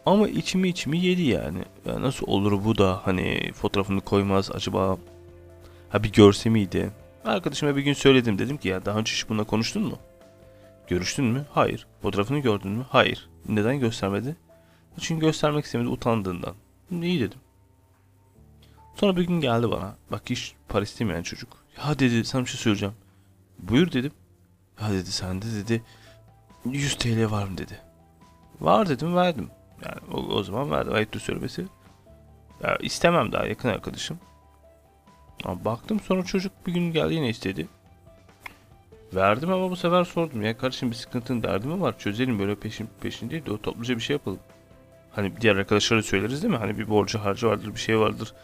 Ama 0.06 0.28
içimi 0.28 0.68
içimi 0.68 0.98
yedi 0.98 1.22
yani. 1.22 1.58
Ya 1.86 2.02
nasıl 2.02 2.26
olur 2.26 2.64
bu 2.64 2.78
da 2.78 3.00
hani 3.04 3.52
fotoğrafını 3.52 4.00
koymaz 4.00 4.50
acaba 4.50 4.98
ha 5.88 6.02
bir 6.02 6.12
görse 6.12 6.50
miydi? 6.50 6.90
Arkadaşıma 7.24 7.76
bir 7.76 7.82
gün 7.82 7.92
söyledim 7.92 8.38
dedim 8.38 8.56
ki 8.56 8.68
ya 8.68 8.84
daha 8.84 8.98
önce 8.98 9.12
hiç 9.12 9.28
bununla 9.28 9.44
konuştun 9.44 9.82
mu? 9.82 9.98
Görüştün 10.88 11.24
mü? 11.24 11.44
Hayır. 11.50 11.86
Fotoğrafını 12.02 12.38
gördün 12.38 12.70
mü? 12.70 12.84
Hayır. 12.88 13.28
Neden 13.48 13.80
göstermedi? 13.80 14.36
Çünkü 15.00 15.26
göstermek 15.26 15.64
istemedi 15.64 15.88
utandığından. 15.88 16.54
İyi 17.02 17.20
dedim. 17.20 17.38
Sonra 18.94 19.16
bir 19.16 19.26
gün 19.26 19.40
geldi 19.40 19.70
bana. 19.70 19.96
Bak 20.12 20.22
hiç 20.30 20.54
para 20.68 20.82
istemeyen 20.82 21.22
çocuk. 21.22 21.56
Ya 21.78 21.98
dedi 21.98 22.24
sana 22.24 22.44
bir 22.44 22.50
şey 22.50 22.60
söyleyeceğim. 22.60 22.94
Buyur 23.58 23.92
dedim. 23.92 24.12
Ya 24.82 24.90
dedi 24.92 25.12
sende 25.12 25.46
dedi 25.46 25.82
100 26.64 26.94
TL 26.94 27.30
var 27.30 27.44
mı 27.44 27.58
dedi. 27.58 27.80
Var 28.60 28.88
dedim 28.88 29.16
verdim. 29.16 29.50
Yani 29.84 30.00
o, 30.12 30.16
o 30.16 30.42
zaman 30.42 30.70
verdim. 30.70 30.94
Ayıptır 30.94 31.20
söylemesi. 31.20 31.66
Ya 32.62 32.76
istemem 32.76 33.32
daha 33.32 33.46
yakın 33.46 33.68
arkadaşım. 33.68 34.18
Ama 35.44 35.64
baktım 35.64 36.00
sonra 36.00 36.24
çocuk 36.24 36.52
bir 36.66 36.72
gün 36.72 36.92
geldi 36.92 37.14
yine 37.14 37.28
istedi. 37.28 37.68
Verdim 39.14 39.52
ama 39.52 39.70
bu 39.70 39.76
sefer 39.76 40.04
sordum. 40.04 40.42
Ya 40.42 40.58
kardeşim 40.58 40.90
bir 40.90 40.96
sıkıntın 40.96 41.42
derdi 41.42 41.66
mi 41.66 41.80
var? 41.80 41.98
Çözelim 41.98 42.38
böyle 42.38 42.54
peşin 42.54 42.88
peşin 43.00 43.30
değil 43.30 43.46
de 43.46 43.52
o 43.52 43.58
topluca 43.58 43.96
bir 43.96 44.00
şey 44.00 44.14
yapalım. 44.14 44.38
Hani 45.12 45.40
diğer 45.40 45.56
arkadaşlara 45.56 46.02
söyleriz 46.02 46.42
değil 46.42 46.54
mi? 46.54 46.58
Hani 46.58 46.78
bir 46.78 46.88
borcu 46.88 47.18
harcı 47.18 47.46
vardır 47.46 47.74
bir 47.74 47.80
şey 47.80 47.98
vardır. 47.98 48.34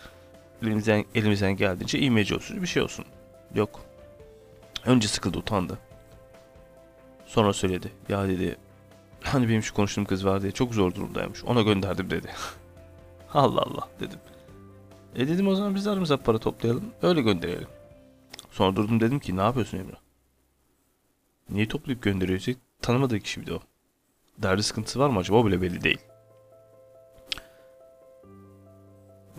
Elimizden, 0.63 1.05
elimizden 1.15 1.57
geldiğince 1.57 1.99
imece 1.99 2.35
olsun 2.35 2.63
bir 2.63 2.67
şey 2.67 2.83
olsun. 2.83 3.05
Yok. 3.55 3.81
Önce 4.87 5.09
sıkıldı 5.09 5.39
utandı. 5.39 5.79
Sonra 7.33 7.53
söyledi. 7.53 7.93
Ya 8.09 8.29
dedi 8.29 8.57
hani 9.23 9.49
benim 9.49 9.63
şu 9.63 9.75
konuştuğum 9.75 10.05
kız 10.05 10.27
var 10.27 10.43
diye 10.43 10.53
çok 10.53 10.75
zor 10.75 10.95
durumdaymış. 10.95 11.45
Ona 11.45 11.63
gönderdim 11.63 12.11
dedi. 12.11 12.31
Allah 13.35 13.61
Allah 13.61 13.89
dedim. 14.01 14.19
E 15.15 15.29
dedim 15.29 15.49
o 15.49 15.55
zaman 15.55 15.75
biz 15.75 15.87
aramızda 15.87 16.17
para 16.17 16.39
toplayalım. 16.39 16.85
Öyle 17.03 17.23
gönderelim. 17.23 17.69
Sonra 18.51 18.77
durdum 18.77 19.01
dedim 19.01 19.19
ki 19.19 19.37
ne 19.37 19.41
yapıyorsun 19.41 19.79
Emre? 19.79 19.97
Niye 21.51 21.69
toplayıp 21.69 22.03
gönderiyorsun? 22.03 22.57
Tanımadığı 22.83 23.21
kişi 23.21 23.41
bir 23.41 23.47
de 23.47 23.55
o. 23.55 23.61
Derdi 24.39 24.63
sıkıntısı 24.63 24.99
var 24.99 25.09
mı 25.09 25.19
acaba? 25.19 25.37
O 25.39 25.47
bile 25.47 25.63
belli 25.63 25.85
değil. 25.85 26.01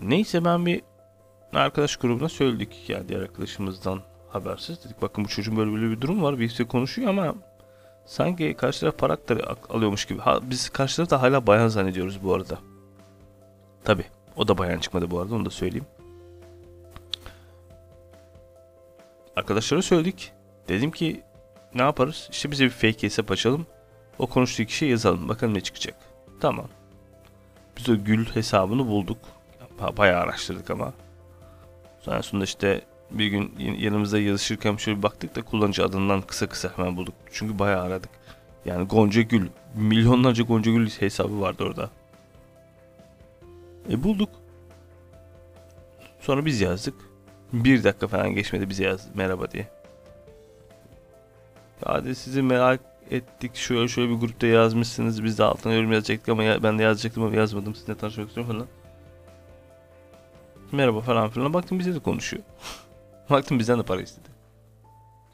Neyse 0.02 0.46
ben 0.46 0.66
bir 0.66 0.82
arkadaş 1.54 1.98
grubuna 1.98 2.30
söyledik. 2.30 2.90
Yani 2.90 3.10
diğer 3.10 3.22
arkadaşımızdan 3.22 4.02
habersiz. 4.30 4.84
Dedik 4.86 5.02
bakın 5.02 5.24
bu 5.24 5.28
çocuğun 5.30 5.58
böyle 5.58 5.72
böyle 5.72 5.90
bir 5.90 6.02
durum 6.02 6.24
var. 6.24 6.40
Birisi 6.40 6.66
konuşuyor 6.68 7.10
ama 7.10 7.36
sanki 8.06 8.54
karşı 8.54 8.80
taraf 8.80 8.98
para 8.98 9.18
alıyormuş 9.70 10.06
gibi. 10.06 10.20
Ha, 10.20 10.40
biz 10.44 10.70
karşı 10.70 10.96
tarafta 10.96 11.22
hala 11.22 11.48
bayan 11.48 11.68
zannediyoruz 11.68 12.24
bu 12.24 12.34
arada. 12.34 12.60
Tabi 13.84 14.06
o 14.36 14.48
da 14.48 14.58
bayan 14.58 14.80
çıkmadı 14.80 15.12
bu 15.12 15.20
arada 15.20 15.36
onu 15.36 15.46
da 15.46 15.50
söyleyeyim. 15.50 15.86
Arkadaşlara 19.36 19.82
söyledik. 19.82 20.32
Dedim 20.68 20.92
ki 20.92 21.24
ne 21.76 21.82
yaparız? 21.82 22.28
İşte 22.32 22.52
bize 22.52 22.66
bir 22.66 22.70
fake 22.70 23.04
hesap 23.04 23.32
açalım. 23.32 23.66
O 24.20 24.28
konuştuğu 24.28 24.66
kişiye 24.66 24.92
yazalım. 24.92 25.30
Bakalım 25.30 25.54
ne 25.54 25.62
çıkacak. 25.62 25.96
Tamam. 26.40 26.68
Biz 27.78 27.90
o 27.90 27.96
gül 27.96 28.26
hesabını 28.26 28.88
bulduk. 28.88 29.18
Bayağı 29.98 30.22
araştırdık 30.22 30.70
ama. 30.70 30.94
Sonrasında 32.02 32.44
işte 32.44 32.82
bir 33.14 33.28
gün 33.28 33.56
yanımızda 33.58 34.20
yazışırken 34.20 34.76
şöyle 34.76 34.98
bir 34.98 35.04
baktık 35.04 35.36
da 35.36 35.42
kullanıcı 35.42 35.86
adından 35.86 36.22
kısa 36.22 36.48
kısa 36.48 36.72
hemen 36.78 36.98
bulduk. 36.98 37.14
Çünkü 37.32 37.60
bayağı 37.60 37.84
aradık. 37.84 38.10
Yani 38.66 38.88
Gonca 38.88 39.22
Gül. 39.22 39.48
Milyonlarca 39.76 40.44
Gonca 40.44 40.72
Gül 40.72 40.90
hesabı 40.90 41.42
vardı 41.42 41.64
orada. 41.64 41.90
E 43.90 44.04
bulduk. 44.04 44.30
Sonra 46.20 46.46
biz 46.46 46.62
yazdık. 46.62 46.96
Bir 47.54 47.84
dakika 47.84 48.08
falan 48.08 48.30
geçmedi 48.30 48.70
bize 48.70 48.84
yazdı 48.84 49.12
merhaba 49.14 49.52
diye. 49.52 49.68
Hadi 51.86 52.16
sizi 52.16 52.42
merak 52.42 52.80
ettik. 53.12 53.56
Şöyle 53.56 53.88
şöyle 53.88 54.10
bir 54.10 54.16
grupta 54.16 54.48
yazmışsınız. 54.48 55.24
Biz 55.24 55.38
de 55.38 55.44
altına 55.44 55.74
yorum 55.74 55.92
yazacaktık 55.92 56.30
ama 56.30 56.44
ya, 56.44 56.64
ben 56.64 56.80
de 56.80 56.84
yazacaktım 56.84 57.24
ama 57.24 57.36
yazmadım. 57.36 57.76
Sizinle 57.76 57.98
tanışmak 57.98 58.28
istiyorum 58.28 58.54
falan. 58.54 58.68
Merhaba 60.72 61.02
falan 61.02 61.30
filan. 61.30 61.54
Baktım 61.54 61.80
bize 61.80 61.96
de 61.96 62.00
konuşuyor. 62.00 62.44
Baktım 63.30 63.60
bizden 63.60 63.80
de 63.80 63.84
para 63.84 64.02
istedi. 64.02 64.30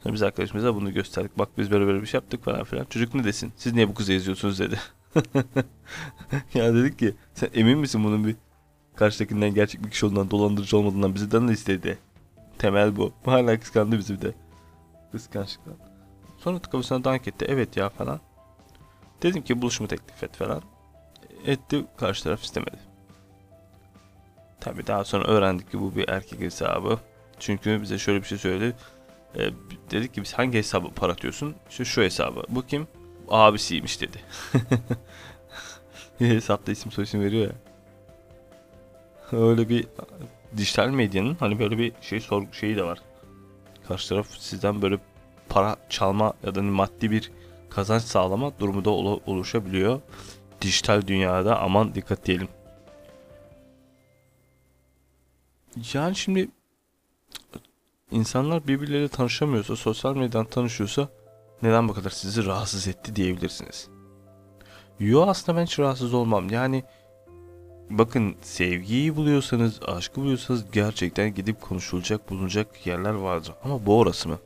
Sonra 0.02 0.14
biz 0.14 0.22
arkadaşımıza 0.22 0.74
bunu 0.74 0.92
gösterdik. 0.92 1.38
Bak 1.38 1.48
biz 1.58 1.70
böyle 1.70 1.86
böyle 1.86 2.02
bir 2.02 2.06
şey 2.06 2.18
yaptık 2.18 2.44
falan 2.44 2.64
filan. 2.64 2.84
Çocuk 2.84 3.14
ne 3.14 3.24
desin? 3.24 3.52
Siz 3.56 3.72
niye 3.72 3.88
bu 3.88 3.94
kızı 3.94 4.12
yazıyorsunuz 4.12 4.58
dedi. 4.58 4.78
ya 6.54 6.74
dedik 6.74 6.98
ki 6.98 7.14
sen 7.34 7.50
emin 7.54 7.78
misin 7.78 8.04
bunun 8.04 8.26
bir 8.26 8.36
karşıdakinden 8.96 9.54
gerçek 9.54 9.84
bir 9.84 9.90
kişi 9.90 10.06
olduğundan 10.06 10.30
dolandırıcı 10.30 10.76
olmadığından 10.76 11.14
bizden 11.14 11.48
de 11.48 11.52
istedi. 11.52 11.98
Temel 12.58 12.96
bu. 12.96 13.12
Hala 13.24 13.60
kıskandı 13.60 13.98
bizi 13.98 14.14
bir 14.14 14.20
de. 14.20 14.34
Kıskançlıktan. 15.12 15.74
Sonra 16.38 16.58
kafasına 16.58 17.04
dank 17.04 17.28
etti. 17.28 17.46
Evet 17.48 17.76
ya 17.76 17.88
falan. 17.88 18.20
Dedim 19.22 19.42
ki 19.42 19.62
buluşma 19.62 19.86
teklif 19.86 20.22
et 20.22 20.36
falan. 20.36 20.62
Etti 21.46 21.84
karşı 21.96 22.24
taraf 22.24 22.42
istemedi. 22.42 22.78
Tabi 24.60 24.86
daha 24.86 25.04
sonra 25.04 25.24
öğrendik 25.24 25.70
ki 25.70 25.80
bu 25.80 25.96
bir 25.96 26.08
erkek 26.08 26.40
hesabı. 26.40 26.98
Çünkü 27.40 27.82
bize 27.82 27.98
şöyle 27.98 28.22
bir 28.22 28.26
şey 28.26 28.38
söyledi. 28.38 28.76
E, 29.36 29.50
dedik 29.90 30.14
ki 30.14 30.22
biz 30.22 30.32
hangi 30.32 30.58
hesabı 30.58 30.90
para 30.90 31.12
atıyorsun? 31.12 31.54
İşte 31.70 31.84
şu 31.84 32.02
hesabı. 32.02 32.42
Bu 32.48 32.66
kim? 32.66 32.86
Abisiymiş 33.28 34.00
dedi. 34.00 34.18
Hesapta 36.18 36.72
isim 36.72 36.92
soyisim 36.92 37.20
veriyor 37.20 37.46
ya. 37.46 37.52
Öyle 39.38 39.68
bir 39.68 39.86
dijital 40.56 40.88
medyanın 40.88 41.36
hani 41.40 41.58
böyle 41.58 41.78
bir 41.78 41.92
şey 42.00 42.20
sorgu 42.20 42.54
şeyi 42.54 42.76
de 42.76 42.84
var. 42.84 42.98
Karşı 43.88 44.08
taraf 44.08 44.26
sizden 44.38 44.82
böyle 44.82 44.98
para 45.48 45.76
çalma 45.88 46.34
ya 46.44 46.54
da 46.54 46.62
maddi 46.62 47.10
bir 47.10 47.30
kazanç 47.70 48.02
sağlama 48.02 48.58
durumu 48.58 48.84
da 48.84 48.90
oluşabiliyor. 49.30 50.00
Dijital 50.60 51.06
dünyada 51.06 51.60
aman 51.60 51.94
dikkat 51.94 52.26
diyelim. 52.26 52.48
Yani 55.94 56.16
şimdi 56.16 56.48
insanlar 58.10 58.66
birbirleriyle 58.66 59.08
tanışamıyorsa, 59.08 59.76
sosyal 59.76 60.16
medyadan 60.16 60.46
tanışıyorsa 60.46 61.08
neden 61.62 61.88
bu 61.88 61.94
kadar 61.94 62.10
sizi 62.10 62.46
rahatsız 62.46 62.88
etti 62.88 63.16
diyebilirsiniz. 63.16 63.88
Yo 65.00 65.22
aslında 65.26 65.58
ben 65.58 65.64
hiç 65.64 65.78
rahatsız 65.78 66.14
olmam. 66.14 66.50
Yani 66.50 66.84
bakın 67.90 68.36
sevgiyi 68.42 69.16
buluyorsanız, 69.16 69.80
aşkı 69.86 70.20
buluyorsanız 70.20 70.70
gerçekten 70.72 71.34
gidip 71.34 71.60
konuşulacak, 71.60 72.30
bulunacak 72.30 72.86
yerler 72.86 73.14
vardır. 73.14 73.54
Ama 73.64 73.86
bu 73.86 73.98
orası 73.98 74.28
mı? 74.28 74.38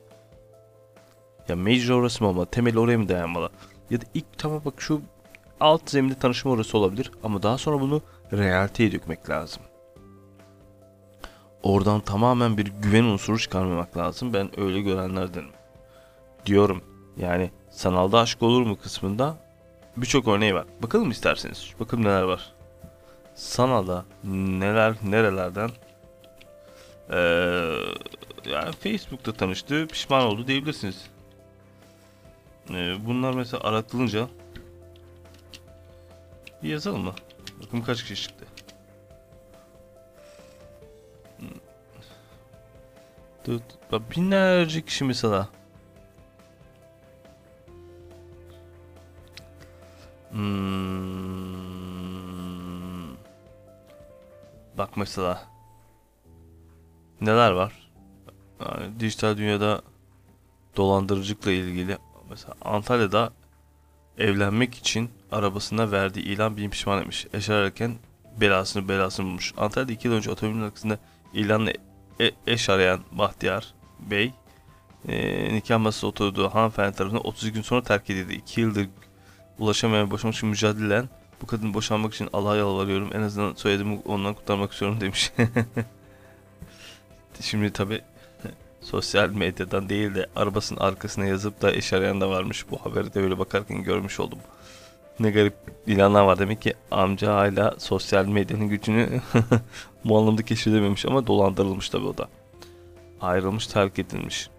Ya 1.49 1.55
major 1.55 1.95
orası 1.95 2.23
mı 2.23 2.29
olmalı? 2.29 2.45
Temel 2.45 2.77
oraya 2.77 2.97
mı 2.97 3.09
dayanmalı? 3.09 3.49
Ya 3.89 4.01
da 4.01 4.05
ilk 4.13 4.37
tamam 4.37 4.61
bak 4.65 4.73
şu 4.77 5.01
alt 5.59 5.89
zeminde 5.89 6.19
tanışma 6.19 6.51
orası 6.51 6.77
olabilir 6.77 7.11
ama 7.23 7.43
daha 7.43 7.57
sonra 7.57 7.81
bunu 7.81 8.01
realiteye 8.33 8.91
dökmek 8.91 9.29
lazım. 9.29 9.63
Oradan 11.65 11.99
tamamen 11.99 12.57
bir 12.57 12.65
güven 12.65 13.03
unsuru 13.03 13.39
çıkarmamak 13.39 13.97
lazım. 13.97 14.33
Ben 14.33 14.59
öyle 14.59 14.81
görenlerdenim. 14.81 15.49
Diyorum. 16.45 16.83
Yani 17.17 17.51
sanalda 17.69 18.19
aşk 18.19 18.43
olur 18.43 18.61
mu 18.61 18.77
kısmında 18.83 19.37
birçok 19.97 20.27
örneği 20.27 20.55
var. 20.55 20.65
Bakalım 20.83 21.11
isterseniz. 21.11 21.73
Bakalım 21.79 22.03
neler 22.03 22.21
var. 22.21 22.53
Sanalda 23.35 24.05
neler 24.23 24.95
nerelerden 25.03 25.69
ee, 27.09 27.17
yani 28.45 28.71
Facebook'ta 28.79 29.33
tanıştı 29.33 29.87
pişman 29.87 30.23
oldu 30.25 30.47
diyebilirsiniz. 30.47 31.09
Ee, 32.69 32.95
bunlar 33.05 33.33
mesela 33.33 33.63
aratılınca 33.63 34.27
bir 36.63 36.69
yazalım 36.69 37.01
mı? 37.01 37.13
Bakın 37.63 37.81
kaç 37.81 38.03
kişi 38.03 38.23
çıktı. 38.23 38.45
Binlerce 44.15 44.81
kişi 44.81 45.03
mesela. 45.03 45.49
Hmm. 50.31 51.55
Bak 54.77 54.97
mesela. 54.97 55.43
Neler 57.21 57.51
var? 57.51 57.91
Yani 58.59 58.99
dijital 58.99 59.37
dünyada 59.37 59.81
dolandırıcılıkla 60.77 61.51
ilgili 61.51 61.97
mesela 62.29 62.53
Antalya'da 62.61 63.33
evlenmek 64.17 64.75
için 64.75 65.09
arabasına 65.31 65.91
verdiği 65.91 66.21
ilan 66.21 66.57
bin 66.57 66.69
pişman 66.69 66.99
etmiş. 67.01 67.27
Eşararken 67.33 67.95
belasını 68.41 68.89
belasını 68.89 69.25
bulmuş. 69.25 69.53
Antalya'da 69.57 69.91
2 69.91 70.07
yıl 70.07 70.15
önce 70.15 70.31
otomobilin 70.31 70.63
arkasında 70.63 70.99
ilanla 71.33 71.71
e- 72.19 72.31
eş 72.47 72.69
arayan 72.69 72.99
Bahtiyar 73.11 73.73
Bey 73.99 74.33
e, 75.07 75.53
nikah 75.53 75.79
masasında 75.79 76.09
oturduğu 76.09 76.49
hanımefendi 76.49 76.97
tarafından 76.97 77.27
30 77.27 77.51
gün 77.51 77.61
sonra 77.61 77.83
terk 77.83 78.09
edildi. 78.09 78.33
2 78.33 78.61
yıldır 78.61 78.87
ulaşamayan 79.59 80.11
boşanmak 80.11 80.35
için 80.35 80.49
mücadele 80.49 80.85
eden 80.85 81.09
bu 81.41 81.47
kadını 81.47 81.73
boşanmak 81.73 82.13
için 82.13 82.29
Allah'a 82.33 82.55
yalvarıyorum. 82.55 83.09
En 83.13 83.21
azından 83.21 83.53
soyadımı 83.53 84.01
ondan 84.05 84.33
kurtarmak 84.33 84.71
istiyorum 84.71 85.01
demiş. 85.01 85.31
Şimdi 87.41 87.73
tabi 87.73 88.01
sosyal 88.81 89.29
medyadan 89.29 89.89
değil 89.89 90.15
de 90.15 90.27
arabasının 90.35 90.79
arkasına 90.79 91.25
yazıp 91.25 91.61
da 91.61 91.71
eş 91.71 91.93
arayan 91.93 92.21
da 92.21 92.29
varmış. 92.29 92.65
Bu 92.71 92.77
haberi 92.77 93.13
de 93.13 93.19
öyle 93.19 93.39
bakarken 93.39 93.83
görmüş 93.83 94.19
oldum. 94.19 94.39
Ne 95.19 95.31
garip 95.31 95.53
ilanlar 95.87 96.23
var 96.23 96.39
demek 96.39 96.61
ki 96.61 96.73
amca 96.91 97.35
hala 97.35 97.75
sosyal 97.77 98.25
medyanın 98.25 98.69
gücünü 98.69 99.21
bu 100.05 100.17
anlamda 100.17 100.43
keşfedememiş 100.43 101.05
ama 101.05 101.27
dolandırılmış 101.27 101.89
tabi 101.89 102.05
o 102.05 102.17
da. 102.17 102.29
Ayrılmış 103.21 103.67
terk 103.67 103.99
edilmiş. 103.99 104.49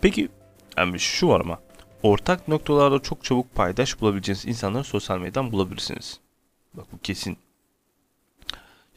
Peki 0.00 0.28
yani 0.76 0.98
şu 0.98 1.28
var 1.28 1.40
ama 1.40 1.58
ortak 2.02 2.48
noktalarda 2.48 3.02
çok 3.02 3.24
çabuk 3.24 3.54
paydaş 3.54 4.00
bulabileceğiniz 4.00 4.46
insanları 4.46 4.84
sosyal 4.84 5.18
medyadan 5.18 5.52
bulabilirsiniz. 5.52 6.20
Bak 6.74 6.86
bu 6.92 6.98
kesin. 6.98 7.38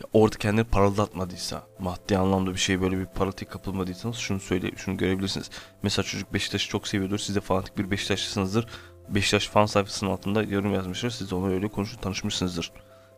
Ya 0.02 0.08
orada 0.14 0.38
kendini 0.38 0.64
parıldatmadıysa, 0.64 1.64
maddi 1.80 2.18
anlamda 2.18 2.54
bir 2.54 2.60
şey 2.60 2.82
böyle 2.82 2.98
bir 2.98 3.06
parıltıya 3.06 3.50
kapılmadıysanız 3.50 4.16
şunu 4.16 4.40
söyle, 4.40 4.72
şunu 4.76 4.98
görebilirsiniz. 4.98 5.50
Mesela 5.84 6.04
çocuk 6.04 6.34
Beşiktaş'ı 6.34 6.70
çok 6.70 6.88
seviyordur. 6.88 7.18
Siz 7.18 7.36
de 7.36 7.42
fanatik 7.42 7.78
bir 7.78 7.92
Beşiktaşlısınızdır. 7.92 8.68
Beşiktaş 9.10 9.48
fan 9.48 9.66
sayfasının 9.66 10.12
altında 10.12 10.44
yorum 10.44 10.74
yazmıştır. 10.74 11.10
Siz 11.10 11.32
de 11.32 11.36
ona 11.36 11.48
öyle 11.48 11.68
konuşup 11.68 12.02
tanışmışsınızdır. 12.02 12.72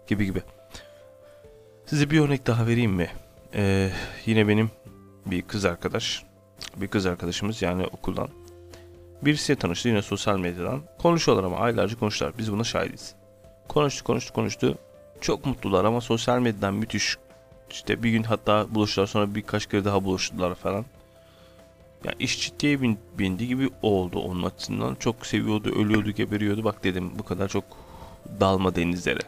Gibi 0.07 0.25
gibi. 0.25 0.41
Size 1.85 2.09
bir 2.09 2.19
örnek 2.19 2.47
daha 2.47 2.67
vereyim 2.67 2.91
mi? 2.91 3.09
Ee, 3.53 3.91
yine 4.25 4.47
benim 4.47 4.71
bir 5.25 5.41
kız 5.41 5.65
arkadaş, 5.65 6.23
bir 6.75 6.87
kız 6.87 7.05
arkadaşımız 7.05 7.61
yani 7.61 7.85
okuldan 7.85 8.29
birisiyle 9.21 9.59
tanıştı 9.59 9.89
yine 9.89 10.01
sosyal 10.01 10.37
medyadan. 10.39 10.81
Konuşuyorlar 10.97 11.43
ama 11.43 11.57
aylarca 11.57 11.99
konuştular. 11.99 12.33
Biz 12.37 12.51
buna 12.51 12.63
şahidiz. 12.63 13.15
Konuştu 13.67 14.03
konuştu 14.03 14.33
konuştu. 14.33 14.77
Çok 15.21 15.45
mutlular 15.45 15.85
ama 15.85 16.01
sosyal 16.01 16.39
medyadan 16.39 16.73
müthiş. 16.73 17.17
İşte 17.71 18.03
bir 18.03 18.09
gün 18.09 18.23
hatta 18.23 18.75
buluştular 18.75 19.07
sonra 19.07 19.35
birkaç 19.35 19.65
kere 19.65 19.85
daha 19.85 20.03
buluştular 20.03 20.55
falan. 20.55 20.85
Ya 22.03 22.13
iş 22.19 22.41
ciddiye 22.41 22.81
bin, 22.81 22.99
bindi 23.17 23.47
gibi 23.47 23.69
oldu 23.81 24.19
onun 24.19 24.43
açısından. 24.43 24.95
Çok 24.95 25.25
seviyordu, 25.25 25.69
ölüyordu, 25.69 26.11
geberiyordu. 26.11 26.63
Bak 26.63 26.83
dedim 26.83 27.11
bu 27.19 27.23
kadar 27.23 27.47
çok 27.47 27.63
dalma 28.39 28.75
denizlere. 28.75 29.19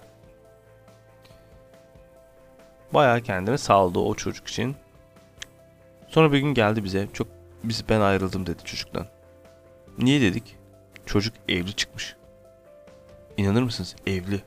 Bayağı 2.94 3.22
kendini 3.22 3.58
saldı 3.58 4.00
o 4.00 4.16
çocuk 4.16 4.48
için. 4.48 4.76
Sonra 6.08 6.32
bir 6.32 6.40
gün 6.40 6.54
geldi 6.54 6.84
bize. 6.84 7.08
Çok 7.14 7.28
biz 7.64 7.84
ben 7.90 8.02
ayrıldım 8.02 8.46
dedi 8.46 8.64
çocuktan. 8.66 9.08
Niye 9.98 10.22
dedik? 10.22 10.56
Çocuk 11.06 11.34
evli 11.50 11.74
çıkmış. 11.74 12.16
İnanır 13.38 13.64
mısınız? 13.64 13.96
Evli. 14.08 14.42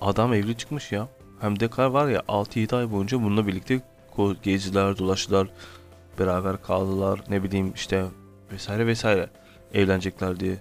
Adam 0.00 0.34
evli 0.34 0.56
çıkmış 0.56 0.92
ya. 0.92 1.08
Hem 1.40 1.60
de 1.60 1.68
kar 1.68 1.86
var 1.86 2.08
ya 2.08 2.20
6-7 2.20 2.76
ay 2.76 2.90
boyunca 2.92 3.22
bununla 3.22 3.46
birlikte 3.46 3.80
gezdiler, 4.42 4.98
dolaştılar, 4.98 5.48
beraber 6.18 6.62
kaldılar. 6.62 7.20
Ne 7.28 7.42
bileyim 7.42 7.72
işte 7.74 8.04
vesaire 8.52 8.86
vesaire. 8.86 9.30
Evlenecekler 9.74 10.40
diye. 10.40 10.58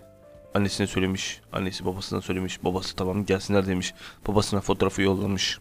Annesine 0.54 0.88
söylemiş. 0.88 1.42
Annesi 1.54 1.86
babasına 1.86 2.22
söylemiş. 2.22 2.64
Babası 2.64 2.96
tamam 2.96 3.26
gelsinler 3.26 3.68
demiş. 3.68 3.94
Babasına 4.28 4.62
fotoğrafı 4.62 5.02
yollamış. 5.02 5.60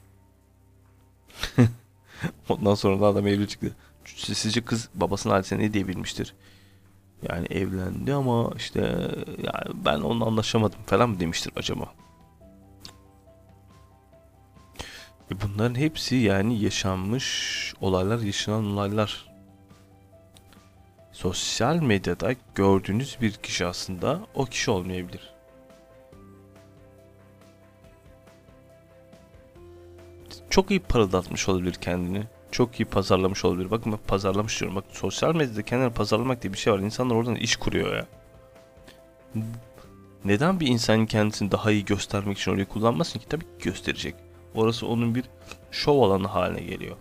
Ondan 2.48 2.74
sonra 2.74 3.00
da 3.00 3.06
adam 3.06 3.26
evli 3.26 3.48
çıktı. 3.48 3.76
Sizce 4.14 4.64
kız 4.64 4.88
babasının 4.94 5.34
ailesine 5.34 5.58
ne 5.58 5.72
diyebilmiştir? 5.72 6.34
Yani 7.28 7.46
evlendi 7.46 8.14
ama 8.14 8.50
işte 8.56 8.80
yani 9.38 9.84
ben 9.84 10.00
onunla 10.00 10.24
anlaşamadım 10.24 10.78
falan 10.86 11.10
mı 11.10 11.20
demiştir 11.20 11.52
acaba? 11.56 11.92
E 15.30 15.40
bunların 15.40 15.74
hepsi 15.74 16.16
yani 16.16 16.62
yaşanmış 16.62 17.74
olaylar, 17.80 18.18
yaşanan 18.18 18.64
olaylar. 18.64 19.35
Sosyal 21.16 21.76
medyada 21.76 22.34
gördüğünüz 22.54 23.16
bir 23.20 23.32
kişi 23.32 23.66
aslında 23.66 24.20
o 24.34 24.44
kişi 24.44 24.70
olmayabilir. 24.70 25.34
Çok 30.50 30.70
iyi 30.70 30.80
parıldatmış 30.80 31.48
olabilir 31.48 31.74
kendini. 31.74 32.24
Çok 32.50 32.80
iyi 32.80 32.84
pazarlamış 32.84 33.44
olabilir. 33.44 33.70
Bakın 33.70 33.92
ben 33.92 33.98
pazarlamış 34.06 34.60
diyorum. 34.60 34.76
Bak 34.76 34.84
sosyal 34.92 35.34
medyada 35.34 35.62
kendini 35.62 35.92
pazarlamak 35.92 36.42
diye 36.42 36.52
bir 36.52 36.58
şey 36.58 36.72
var. 36.72 36.78
İnsanlar 36.78 37.14
oradan 37.14 37.34
iş 37.34 37.56
kuruyor 37.56 37.96
ya. 37.96 38.06
Neden 40.24 40.60
bir 40.60 40.66
insan 40.66 41.06
kendisini 41.06 41.52
daha 41.52 41.70
iyi 41.70 41.84
göstermek 41.84 42.38
için 42.38 42.50
orayı 42.50 42.66
kullanmasın 42.66 43.18
ki? 43.18 43.28
Tabii 43.28 43.44
ki 43.44 43.64
gösterecek. 43.64 44.14
Orası 44.54 44.86
onun 44.86 45.14
bir 45.14 45.24
şov 45.70 46.02
alanı 46.02 46.26
haline 46.26 46.60
geliyor. 46.60 46.96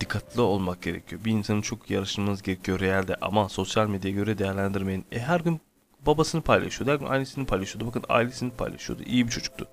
Dikkatli 0.00 0.40
olmak 0.40 0.82
gerekiyor. 0.82 1.24
Bir 1.24 1.32
insanın 1.32 1.60
çok 1.62 1.90
yarışmanız 1.90 2.42
gerekiyor 2.42 2.80
realde 2.80 3.16
ama 3.20 3.48
sosyal 3.48 3.88
medyaya 3.88 4.16
göre 4.16 4.38
değerlendirmeyin. 4.38 5.04
E 5.12 5.18
her 5.18 5.40
gün 5.40 5.60
babasını 6.06 6.42
paylaşıyordu, 6.42 6.92
her 6.92 6.96
gün 6.96 7.06
ailesini 7.06 7.46
paylaşıyordu. 7.46 7.88
Bakın 7.88 8.04
ailesini 8.08 8.50
paylaşıyordu. 8.50 9.02
İyi 9.02 9.26
bir 9.26 9.32
çocuktu. 9.32 9.68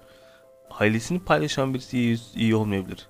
Ailesini 0.79 1.19
paylaşan 1.19 1.73
birisi 1.73 1.97
iyi, 1.97 2.19
iyi 2.35 2.55
olmayabilir. 2.55 3.09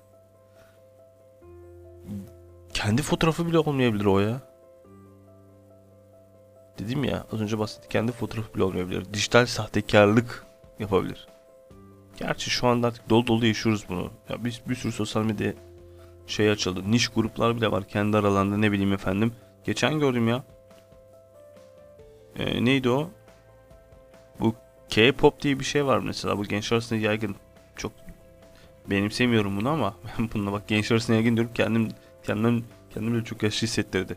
Kendi 2.74 3.02
fotoğrafı 3.02 3.46
bile 3.46 3.58
olmayabilir 3.58 4.04
o 4.04 4.20
ya. 4.20 4.40
Dedim 6.78 7.04
ya 7.04 7.26
az 7.32 7.40
önce 7.40 7.58
bahsettik 7.58 7.90
kendi 7.90 8.12
fotoğrafı 8.12 8.54
bile 8.54 8.62
olmayabilir. 8.62 9.14
Dijital 9.14 9.46
sahtekarlık 9.46 10.46
yapabilir. 10.78 11.28
Gerçi 12.16 12.50
şu 12.50 12.66
anda 12.66 12.86
artık 12.86 13.10
dolu 13.10 13.26
dolu 13.26 13.46
yaşıyoruz 13.46 13.84
bunu. 13.88 14.10
Ya 14.28 14.44
bir, 14.44 14.62
bir 14.68 14.74
sürü 14.74 14.92
sosyal 14.92 15.22
medya 15.22 15.54
şey 16.26 16.50
açıldı. 16.50 16.82
Niş 16.86 17.08
gruplar 17.08 17.56
bile 17.56 17.70
var 17.70 17.88
kendi 17.88 18.16
aralarında 18.16 18.56
ne 18.56 18.72
bileyim 18.72 18.92
efendim. 18.92 19.32
Geçen 19.64 19.98
gördüm 19.98 20.28
ya. 20.28 20.44
Ee, 22.36 22.64
neydi 22.64 22.90
o? 22.90 23.10
Bu 24.40 24.54
K-pop 24.88 25.42
diye 25.42 25.60
bir 25.60 25.64
şey 25.64 25.86
var 25.86 25.98
mesela. 25.98 26.38
Bu 26.38 26.44
gençler 26.44 26.76
arasında 26.76 26.98
yaygın. 26.98 27.36
Çok 27.76 27.92
benimsemiyorum 28.86 29.56
bunu 29.56 29.68
ama 29.68 29.94
ben 30.18 30.30
bununla 30.34 30.52
bak 30.52 30.68
gençler 30.68 30.96
arasında 30.96 31.16
yaygın 31.16 31.36
diyorum. 31.36 31.52
Kendim 31.54 31.88
kendim 32.22 32.64
kendim 32.94 33.20
de 33.20 33.24
çok 33.24 33.42
yaşlı 33.42 33.66
hissettirdi. 33.66 34.16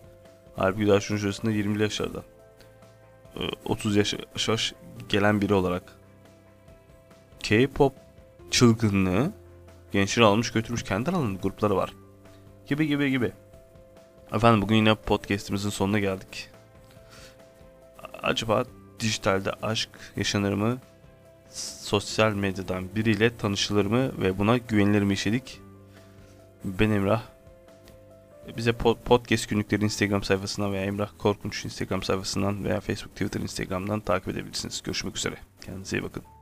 Halbuki 0.55 0.87
daha 0.87 0.99
şunun 0.99 1.19
şurasında 1.19 1.51
20 1.51 1.81
yaşlarda. 1.81 2.23
Ee, 3.39 3.49
30 3.65 3.95
yaş, 3.95 4.15
yaş 4.47 4.73
gelen 5.09 5.41
biri 5.41 5.53
olarak 5.53 5.83
K-pop 7.43 7.93
çılgınlığı 8.51 9.31
gençleri 9.93 10.25
almış 10.25 10.51
götürmüş 10.51 10.83
kendi 10.83 11.09
aralarında 11.09 11.39
grupları 11.39 11.75
var. 11.75 11.93
Gibi 12.67 12.87
gibi 12.87 13.11
gibi. 13.11 13.31
Efendim 14.33 14.61
bugün 14.61 14.75
yine 14.75 14.95
podcast'imizin 14.95 15.69
sonuna 15.69 15.99
geldik. 15.99 16.49
Acaba 18.23 18.65
dijitalde 18.99 19.51
aşk 19.61 19.89
yaşanır 20.15 20.53
mı? 20.53 20.77
Sosyal 21.81 22.33
medyadan 22.33 22.95
biriyle 22.95 23.37
tanışılır 23.37 23.85
mı 23.85 24.21
ve 24.21 24.37
buna 24.37 24.57
güvenilir 24.57 25.01
mi 25.01 25.13
işledik? 25.13 25.61
Ben 26.63 26.89
Emrah. 26.89 27.21
Bize 28.57 28.71
podcast 29.05 29.49
günlükleri 29.49 29.83
Instagram 29.83 30.23
sayfasından 30.23 30.73
veya 30.73 30.83
Emrah 30.83 31.09
Korkunç 31.17 31.65
Instagram 31.65 32.03
sayfasından 32.03 32.63
veya 32.63 32.79
Facebook, 32.79 33.11
Twitter, 33.11 33.41
Instagram'dan 33.41 33.99
takip 33.99 34.27
edebilirsiniz. 34.27 34.81
Görüşmek 34.83 35.17
üzere. 35.17 35.35
Kendinize 35.65 35.97
iyi 35.97 36.03
bakın. 36.03 36.32